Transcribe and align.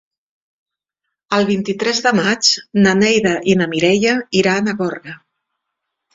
El 1.37 1.45
vint-i-tres 1.49 1.99
de 2.05 2.13
maig 2.21 2.49
na 2.87 2.95
Neida 3.03 3.35
i 3.53 3.57
na 3.61 3.69
Mireia 3.75 4.17
iran 4.43 4.75
a 4.75 4.77
Gorga. 4.83 5.17